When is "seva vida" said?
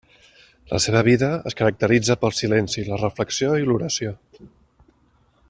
0.85-1.29